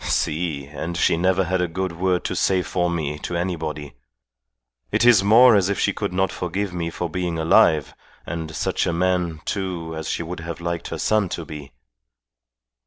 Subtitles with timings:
[0.03, 0.65] "Si!
[0.65, 3.93] And she never had a good word to say for me to anybody.
[4.91, 7.93] It is more as if she could not forgive me for being alive,
[8.25, 11.73] and such a man, too, as she would have liked her son to be."